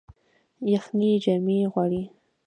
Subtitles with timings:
[0.73, 2.03] یخني جامې غواړي